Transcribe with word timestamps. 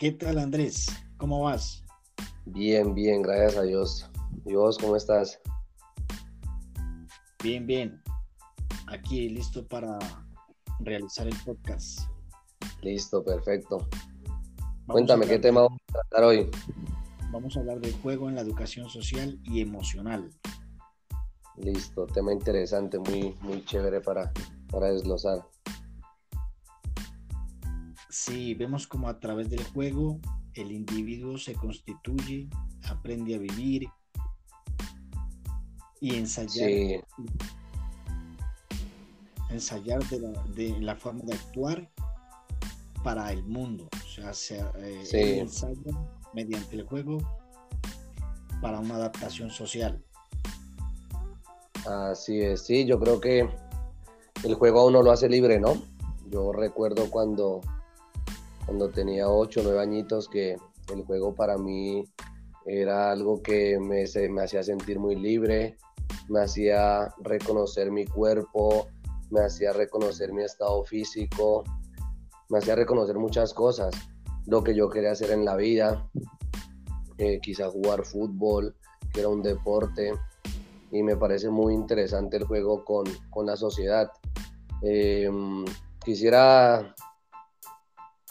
¿Qué 0.00 0.12
tal 0.12 0.38
Andrés? 0.38 0.86
¿Cómo 1.18 1.42
vas? 1.42 1.84
Bien, 2.46 2.94
bien, 2.94 3.20
gracias 3.20 3.58
a 3.58 3.62
Dios. 3.64 4.10
¿Y 4.46 4.54
vos 4.54 4.78
cómo 4.78 4.96
estás? 4.96 5.38
Bien, 7.44 7.66
bien. 7.66 8.00
Aquí 8.86 9.28
listo 9.28 9.68
para 9.68 9.98
realizar 10.78 11.26
el 11.26 11.36
podcast. 11.44 12.00
Listo, 12.80 13.22
perfecto. 13.22 13.86
Cuéntame, 14.86 15.26
¿qué 15.26 15.38
tema 15.38 15.60
vamos 15.60 15.78
a 15.90 15.92
tratar 15.92 16.24
hoy? 16.24 16.50
Vamos 17.30 17.58
a 17.58 17.60
hablar 17.60 17.80
del 17.80 17.92
juego 18.00 18.30
en 18.30 18.36
la 18.36 18.40
educación 18.40 18.88
social 18.88 19.38
y 19.44 19.60
emocional. 19.60 20.30
Listo, 21.58 22.06
tema 22.06 22.32
interesante, 22.32 22.98
muy, 22.98 23.36
muy 23.42 23.62
chévere 23.66 24.00
para, 24.00 24.32
para 24.70 24.86
desglosar. 24.92 25.46
Sí, 28.10 28.54
vemos 28.54 28.86
como 28.86 29.08
a 29.08 29.20
través 29.20 29.48
del 29.50 29.62
juego 29.64 30.18
el 30.54 30.72
individuo 30.72 31.38
se 31.38 31.54
constituye, 31.54 32.48
aprende 32.88 33.36
a 33.36 33.38
vivir 33.38 33.88
y 36.00 36.16
ensayar, 36.16 37.04
ensayar 39.50 40.02
de 40.08 40.80
la, 40.80 40.96
forma 40.96 41.22
de 41.24 41.34
actuar 41.34 41.90
para 43.04 43.32
el 43.32 43.44
mundo. 43.44 43.88
O 43.92 44.08
sea, 44.08 44.32
se 44.34 44.58
eh, 44.78 45.38
ensaya 45.38 45.92
mediante 46.34 46.76
el 46.76 46.84
juego 46.84 47.18
para 48.60 48.80
una 48.80 48.96
adaptación 48.96 49.50
social. 49.50 50.02
Así 51.86 52.40
es, 52.40 52.66
sí, 52.66 52.84
yo 52.86 52.98
creo 52.98 53.20
que 53.20 53.48
el 54.42 54.54
juego 54.54 54.80
a 54.80 54.86
uno 54.86 55.02
lo 55.02 55.12
hace 55.12 55.28
libre, 55.28 55.60
¿no? 55.60 55.80
Yo 56.28 56.52
recuerdo 56.52 57.10
cuando 57.10 57.60
cuando 58.66 58.88
tenía 58.88 59.28
8 59.28 59.60
o 59.60 59.62
9 59.64 59.80
añitos 59.80 60.28
que 60.28 60.56
el 60.92 61.04
juego 61.04 61.34
para 61.34 61.56
mí 61.56 62.04
era 62.66 63.10
algo 63.10 63.42
que 63.42 63.78
me, 63.78 64.04
me 64.28 64.42
hacía 64.42 64.62
sentir 64.62 64.98
muy 64.98 65.16
libre, 65.16 65.76
me 66.28 66.40
hacía 66.40 67.12
reconocer 67.22 67.90
mi 67.90 68.06
cuerpo, 68.06 68.88
me 69.30 69.40
hacía 69.40 69.72
reconocer 69.72 70.32
mi 70.32 70.42
estado 70.42 70.84
físico, 70.84 71.64
me 72.48 72.58
hacía 72.58 72.74
reconocer 72.74 73.16
muchas 73.16 73.54
cosas, 73.54 73.94
lo 74.46 74.62
que 74.62 74.74
yo 74.74 74.88
quería 74.88 75.12
hacer 75.12 75.30
en 75.30 75.44
la 75.44 75.56
vida, 75.56 76.08
eh, 77.18 77.40
quizá 77.40 77.68
jugar 77.70 78.04
fútbol, 78.04 78.74
que 79.12 79.20
era 79.20 79.28
un 79.28 79.42
deporte, 79.42 80.12
y 80.92 81.02
me 81.02 81.16
parece 81.16 81.48
muy 81.48 81.74
interesante 81.74 82.36
el 82.36 82.44
juego 82.44 82.84
con, 82.84 83.04
con 83.30 83.46
la 83.46 83.56
sociedad. 83.56 84.10
Eh, 84.82 85.30
quisiera 86.04 86.94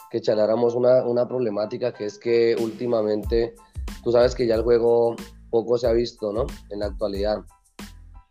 que 0.09 0.21
charláramos 0.21 0.75
una, 0.75 1.05
una 1.05 1.27
problemática 1.27 1.93
que 1.93 2.05
es 2.05 2.17
que 2.17 2.55
últimamente, 2.59 3.55
tú 4.03 4.11
sabes 4.11 4.35
que 4.35 4.47
ya 4.47 4.55
el 4.55 4.63
juego 4.63 5.15
poco 5.49 5.77
se 5.77 5.87
ha 5.87 5.93
visto, 5.93 6.31
¿no? 6.31 6.45
En 6.69 6.79
la 6.79 6.87
actualidad. 6.87 7.43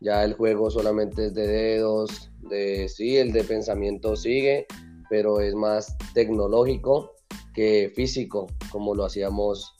Ya 0.00 0.22
el 0.24 0.34
juego 0.34 0.70
solamente 0.70 1.26
es 1.26 1.34
de 1.34 1.46
dedos, 1.46 2.30
de 2.40 2.88
sí, 2.88 3.16
el 3.16 3.32
de 3.32 3.44
pensamiento 3.44 4.14
sigue, 4.14 4.66
pero 5.10 5.40
es 5.40 5.54
más 5.54 5.96
tecnológico 6.14 7.12
que 7.52 7.92
físico, 7.94 8.46
como 8.70 8.94
lo 8.94 9.04
hacíamos 9.04 9.74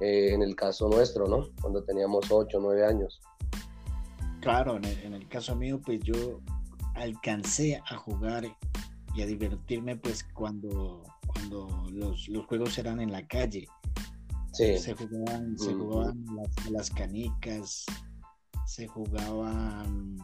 eh, 0.00 0.30
en 0.32 0.42
el 0.42 0.54
caso 0.54 0.88
nuestro, 0.88 1.26
¿no? 1.26 1.48
Cuando 1.60 1.82
teníamos 1.84 2.30
8 2.30 2.56
o 2.56 2.60
9 2.60 2.86
años. 2.86 3.20
Claro, 4.40 4.76
en 4.76 4.84
el, 4.84 4.98
en 5.00 5.14
el, 5.14 5.28
caso 5.28 5.54
mío, 5.56 5.80
pues 5.84 6.00
yo 6.00 6.40
alcancé 6.94 7.82
a 7.90 7.96
jugar 7.96 8.44
y 9.14 9.22
a 9.22 9.26
divertirme, 9.26 9.96
pues 9.96 10.24
cuando 10.32 11.02
cuando 11.38 11.86
los, 11.92 12.28
juegos 12.46 12.78
eran 12.78 13.00
en 13.00 13.12
la 13.12 13.26
calle. 13.26 13.66
Se 14.52 14.94
jugaban, 14.94 15.56
se 15.56 15.72
jugaban 15.72 16.24
las, 16.70 16.90
canicas, 16.90 17.86
se 18.66 18.88
jugaban 18.88 20.18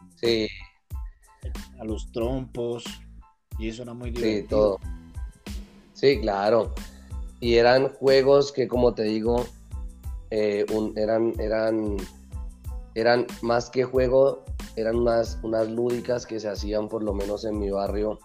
a 1.78 1.84
los 1.84 2.10
trompos, 2.10 2.84
y 3.58 3.68
eso 3.68 3.82
era 3.82 3.94
muy 3.94 4.10
divertido. 4.10 4.42
Sí, 4.42 4.48
todo. 4.48 4.78
Sí, 5.92 6.20
claro. 6.20 6.74
Y 7.40 7.54
eran 7.54 7.90
juegos 7.90 8.50
que, 8.50 8.66
como 8.66 8.94
te 8.94 9.04
digo, 9.04 9.46
eh, 10.30 10.66
eran, 10.96 11.32
eran, 11.38 11.96
eran 12.94 13.26
más 13.42 13.70
que 13.70 13.84
juego, 13.84 14.44
eran 14.74 14.96
unas, 14.96 15.38
unas 15.44 15.68
lúdicas 15.68 16.26
que 16.26 16.40
se 16.40 16.48
hacían 16.48 16.88
por 16.88 17.04
lo 17.04 17.14
menos 17.14 17.44
en 17.44 17.58
mi 17.58 17.70
barrio 17.70 18.18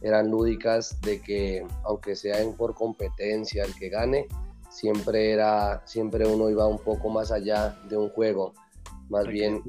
eran 0.00 0.30
lúdicas 0.30 1.00
de 1.00 1.20
que 1.20 1.66
aunque 1.84 2.16
sea 2.16 2.36
por 2.56 2.74
competencia 2.74 3.64
el 3.64 3.74
que 3.74 3.88
gane, 3.88 4.26
siempre 4.70 5.32
era 5.32 5.82
siempre 5.86 6.26
uno 6.26 6.50
iba 6.50 6.66
un 6.66 6.78
poco 6.78 7.08
más 7.08 7.32
allá 7.32 7.78
de 7.88 7.96
un 7.96 8.10
juego, 8.10 8.52
más 9.08 9.26
bien 9.26 9.62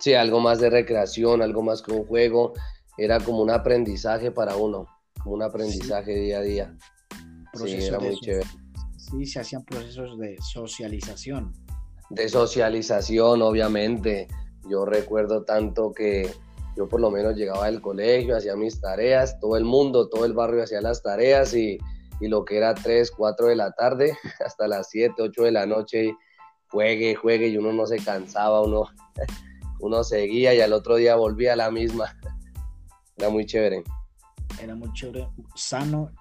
sí, 0.00 0.14
algo 0.14 0.40
más 0.40 0.60
de 0.60 0.70
recreación, 0.70 1.42
algo 1.42 1.62
más 1.62 1.82
que 1.82 1.92
un 1.92 2.06
juego, 2.06 2.52
era 2.96 3.20
como 3.20 3.42
un 3.42 3.50
aprendizaje 3.50 4.30
para 4.30 4.56
uno, 4.56 4.86
como 5.22 5.34
un 5.34 5.42
aprendizaje 5.42 6.14
día 6.14 6.38
a 6.38 6.42
día. 6.42 6.76
sí, 7.54 7.74
era 7.74 7.98
muy 7.98 8.18
chévere. 8.20 8.48
Sí, 8.96 9.24
se 9.24 9.40
hacían 9.40 9.64
procesos 9.64 10.18
de 10.18 10.36
socialización. 10.40 11.52
De 12.10 12.28
socialización, 12.28 13.42
obviamente. 13.42 14.28
Yo 14.68 14.84
recuerdo 14.84 15.44
tanto 15.44 15.92
que 15.92 16.30
yo 16.78 16.88
por 16.88 17.00
lo 17.00 17.10
menos 17.10 17.34
llegaba 17.34 17.66
del 17.66 17.80
colegio, 17.80 18.36
hacía 18.36 18.54
mis 18.54 18.80
tareas, 18.80 19.40
todo 19.40 19.56
el 19.56 19.64
mundo, 19.64 20.08
todo 20.08 20.24
el 20.24 20.32
barrio 20.32 20.62
hacía 20.62 20.80
las 20.80 21.02
tareas 21.02 21.52
y, 21.52 21.76
lo 22.20 22.44
que 22.44 22.56
era 22.56 22.72
3, 22.74 23.10
4 23.10 23.48
de 23.48 23.56
la 23.56 23.72
tarde 23.72 24.16
hasta 24.46 24.68
las 24.68 24.88
7, 24.90 25.14
8 25.20 25.42
de 25.42 25.50
la 25.50 25.66
noche, 25.66 26.14
juegue, 26.70 27.16
juegue 27.16 27.48
y 27.48 27.56
uno 27.56 27.72
no 27.72 27.84
se 27.84 27.96
cansaba, 27.98 28.62
uno, 28.62 28.84
uno 29.80 30.04
seguía 30.04 30.54
y 30.54 30.60
al 30.60 30.72
otro 30.72 30.96
día 30.96 31.16
volvía 31.16 31.54
a 31.54 31.56
la 31.56 31.70
misma. 31.72 32.16
Era 33.16 33.28
muy 33.28 33.44
chévere. 33.44 33.82
Era 34.62 34.76
muy 34.76 34.92
chévere, 34.92 35.28
sano 35.56 36.12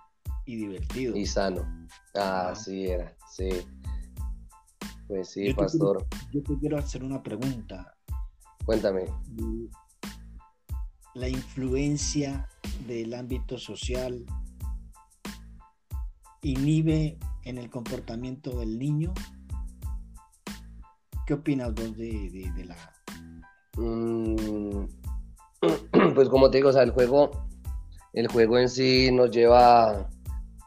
y 0.46 0.56
divertido. 0.56 1.16
Y 1.16 1.28
sano. 1.28 1.88
Ah, 2.16 2.54
sí 2.56 2.88
era, 2.88 3.16
sí. 3.32 3.50
Pues 5.08 5.30
sí, 5.30 5.54
pastor. 5.54 6.04
yo 6.32 6.42
te 6.42 6.58
quiero 6.58 6.80
hacer 6.80 7.04
una 7.04 7.22
pregunta. 7.22 7.96
Cuéntame 8.66 9.06
la 11.18 11.28
influencia 11.28 12.48
del 12.86 13.14
ámbito 13.14 13.58
social 13.58 14.24
inhibe 16.44 17.18
en 17.44 17.58
el 17.58 17.70
comportamiento 17.70 18.60
del 18.60 18.78
niño? 18.78 19.14
¿Qué 21.26 21.34
opinas 21.34 21.74
vos 21.74 21.98
de, 21.98 22.66
la... 22.66 22.76
Mm, 23.78 24.86
pues 26.16 26.30
como 26.30 26.52
te 26.52 26.60
digo, 26.60 26.70
el 26.70 26.92
juego, 26.92 27.32
el 28.14 28.28
juego 28.28 28.60
en 28.60 28.70
sí 28.70 29.12
nos 29.12 29.32
lleva, 29.32 30.10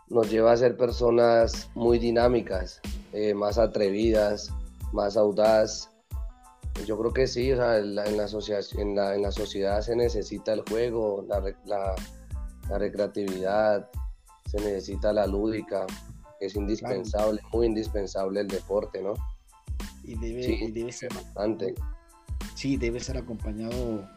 nos 0.09 0.31
lleva 0.31 0.53
a 0.53 0.56
ser 0.56 0.77
personas 0.77 1.71
muy 1.75 1.99
dinámicas, 1.99 2.81
eh, 3.12 3.34
más 3.34 3.56
atrevidas, 3.56 4.53
más 4.93 5.17
audaz, 5.17 5.89
yo 6.86 6.98
creo 6.98 7.12
que 7.12 7.26
sí, 7.26 7.52
o 7.52 7.56
sea, 7.56 7.78
en, 7.78 7.94
la, 7.94 8.06
en, 8.06 8.16
la, 8.16 9.14
en, 9.14 9.22
la, 9.22 9.30
sociedad 9.30 9.80
se 9.80 9.96
necesita 9.96 10.52
el 10.52 10.62
juego, 10.68 11.24
la, 11.28 11.42
la, 11.64 12.78
recreatividad, 12.78 13.91
se 14.46 14.58
necesita 14.58 15.12
la 15.12 15.26
lúdica, 15.26 15.86
es 16.40 16.54
indispensable, 16.56 17.40
muy 17.52 17.66
indispensable 17.66 18.40
el 18.40 18.48
deporte, 18.48 19.02
¿no? 19.02 19.14
Y 20.04 20.14
debe, 20.16 20.70
debe 20.72 20.92
ser 20.92 21.12
bastante. 21.12 21.74
Sí, 22.54 22.76
debe 22.76 23.00
ser 23.00 23.16
acompañado, 23.19 24.08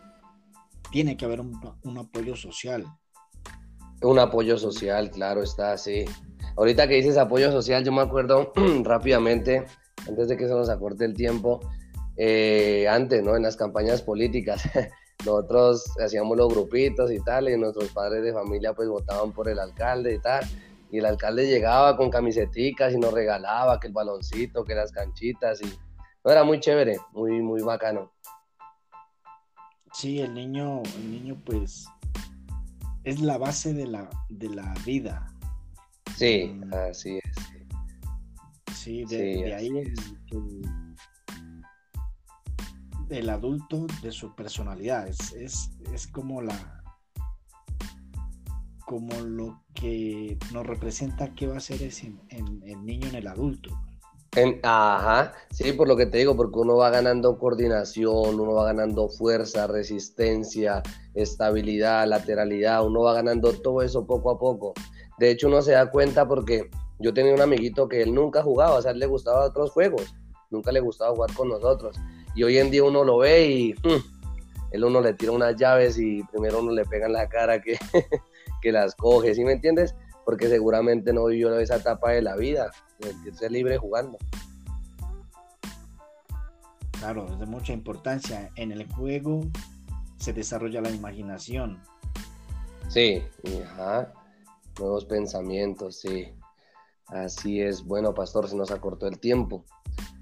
tiene 0.91 1.17
que 1.17 1.25
haber 1.25 1.41
un, 1.41 1.59
un 1.83 1.97
apoyo 1.97 2.35
social. 2.35 2.85
Un 4.01 4.19
apoyo 4.19 4.57
social, 4.57 5.09
claro 5.11 5.43
está, 5.43 5.77
sí. 5.77 6.05
Ahorita 6.55 6.87
que 6.87 6.95
dices 6.95 7.17
apoyo 7.17 7.51
social, 7.51 7.83
yo 7.83 7.91
me 7.91 8.01
acuerdo 8.01 8.51
rápidamente, 8.83 9.65
antes 10.07 10.27
de 10.27 10.37
que 10.37 10.47
se 10.47 10.53
nos 10.53 10.69
acorte 10.69 11.05
el 11.05 11.13
tiempo, 11.13 11.61
eh, 12.17 12.87
antes, 12.89 13.23
¿no? 13.23 13.35
En 13.35 13.43
las 13.43 13.55
campañas 13.55 14.01
políticas. 14.01 14.63
Nosotros 15.25 15.85
hacíamos 16.03 16.37
los 16.37 16.53
grupitos 16.53 17.11
y 17.11 17.19
tal, 17.19 17.49
y 17.49 17.57
nuestros 17.57 17.89
padres 17.91 18.23
de 18.23 18.33
familia 18.33 18.73
pues 18.73 18.89
votaban 18.89 19.31
por 19.31 19.47
el 19.47 19.59
alcalde 19.59 20.15
y 20.15 20.19
tal. 20.19 20.43
Y 20.91 20.99
el 20.99 21.05
alcalde 21.05 21.47
llegaba 21.47 21.95
con 21.97 22.09
camiseticas 22.09 22.93
y 22.93 22.97
nos 22.97 23.13
regalaba 23.13 23.79
que 23.79 23.87
el 23.87 23.93
baloncito, 23.93 24.63
que 24.63 24.75
las 24.75 24.91
canchitas 24.91 25.61
y 25.61 25.65
no, 26.23 26.31
era 26.31 26.43
muy 26.43 26.59
chévere, 26.59 26.97
muy, 27.11 27.41
muy 27.41 27.61
bacano. 27.61 28.13
Sí, 29.91 30.21
el 30.21 30.33
niño, 30.33 30.81
el 30.95 31.11
niño 31.11 31.41
pues 31.45 31.85
es 33.03 33.19
la 33.19 33.37
base 33.37 33.73
de 33.73 33.87
la, 33.87 34.09
de 34.29 34.49
la 34.49 34.73
vida. 34.85 35.27
Sí, 36.15 36.45
mm. 36.45 36.73
así 36.73 37.19
es. 37.23 37.35
Sí, 38.73 39.05
de, 39.05 39.53
ahí 39.53 39.79
es 39.79 39.93
el 43.13 43.29
adulto 43.29 43.85
de 44.01 44.11
su 44.11 44.35
personalidad. 44.35 45.07
Es, 45.07 45.33
es, 45.33 46.07
como 46.07 46.41
la 46.41 46.83
como 48.85 49.13
lo 49.21 49.61
que 49.73 50.37
nos 50.51 50.65
representa 50.65 51.33
qué 51.33 51.47
va 51.47 51.57
a 51.57 51.61
ser 51.61 51.81
ese, 51.81 52.13
el 52.29 52.85
niño 52.85 53.07
en 53.07 53.15
el 53.15 53.27
adulto. 53.27 53.71
Ajá, 54.63 55.33
sí, 55.51 55.73
por 55.73 55.87
lo 55.87 55.95
que 55.95 56.07
te 56.07 56.17
digo, 56.17 56.35
porque 56.35 56.57
uno 56.57 56.75
va 56.75 56.89
ganando 56.89 57.37
coordinación, 57.37 58.39
uno 58.39 58.53
va 58.53 58.65
ganando 58.65 59.07
fuerza, 59.07 59.67
resistencia, 59.67 60.81
estabilidad, 61.13 62.07
lateralidad, 62.07 62.83
uno 62.83 63.01
va 63.01 63.13
ganando 63.13 63.53
todo 63.53 63.83
eso 63.83 64.07
poco 64.07 64.31
a 64.31 64.39
poco. 64.39 64.73
De 65.19 65.29
hecho, 65.29 65.47
uno 65.47 65.61
se 65.61 65.73
da 65.73 65.91
cuenta 65.91 66.27
porque 66.27 66.71
yo 66.97 67.13
tenía 67.13 67.33
un 67.33 67.41
amiguito 67.41 67.87
que 67.87 68.01
él 68.01 68.13
nunca 68.13 68.41
jugaba, 68.41 68.75
o 68.75 68.81
sea, 68.81 68.91
él 68.91 68.99
le 68.99 69.05
gustaba 69.05 69.45
otros 69.45 69.69
juegos, 69.69 70.15
nunca 70.49 70.71
le 70.71 70.79
gustaba 70.79 71.13
jugar 71.13 71.33
con 71.35 71.49
nosotros. 71.49 71.95
Y 72.35 72.43
hoy 72.43 72.57
en 72.57 72.71
día 72.71 72.83
uno 72.83 73.03
lo 73.03 73.17
ve 73.17 73.47
y 73.47 73.73
mm, 73.73 74.13
él 74.71 74.83
uno 74.83 75.01
le 75.01 75.13
tira 75.13 75.31
unas 75.31 75.55
llaves 75.55 75.97
y 75.99 76.23
primero 76.23 76.59
uno 76.59 76.71
le 76.71 76.85
pega 76.85 77.05
en 77.05 77.13
la 77.13 77.27
cara 77.29 77.61
que, 77.61 77.77
que 78.61 78.71
las 78.71 78.95
coge, 78.95 79.35
¿sí 79.35 79.43
me 79.43 79.53
entiendes? 79.53 79.95
Porque 80.25 80.47
seguramente 80.47 81.13
no 81.13 81.25
vivió 81.25 81.57
esa 81.59 81.75
etapa 81.75 82.11
de 82.11 82.21
la 82.21 82.35
vida, 82.35 82.71
de 82.99 83.09
sentirse 83.09 83.49
libre 83.49 83.77
jugando. 83.77 84.17
Claro, 86.99 87.27
es 87.29 87.37
de 87.37 87.45
mucha 87.45 87.73
importancia. 87.73 88.49
En 88.55 88.71
el 88.71 88.89
juego 88.93 89.41
se 90.17 90.31
desarrolla 90.31 90.79
la 90.79 90.89
imaginación. 90.89 91.83
Sí, 92.87 93.21
ajá. 93.65 94.13
nuevos 94.79 95.03
pensamientos, 95.05 95.99
sí. 95.99 96.33
Así 97.07 97.61
es. 97.61 97.83
Bueno, 97.83 98.13
Pastor, 98.13 98.47
se 98.47 98.55
nos 98.55 98.71
acortó 98.71 99.07
el 99.07 99.19
tiempo. 99.19 99.65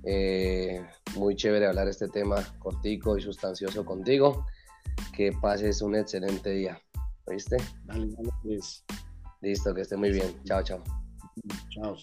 Eh, 0.04 0.83
muy 1.16 1.36
chévere 1.36 1.68
hablar 1.68 1.88
este 1.88 2.07
tema 2.07 2.38
cortico 2.60 3.18
y 3.18 3.22
sustancioso 3.22 3.86
contigo. 3.86 4.45
Que 5.16 5.31
pases 5.31 5.81
un 5.81 5.95
excelente 5.95 6.50
día. 6.51 6.80
¿Oíste? 7.25 7.57
Dale, 7.86 8.07
dale, 8.07 8.30
pues. 8.44 8.83
Listo, 9.42 9.74
que 9.74 9.81
esté 9.81 9.98
muy 9.98 10.12
bien. 10.12 10.42
Chao, 10.44 10.63
chao. 10.63 10.83
Chao. 11.69 11.95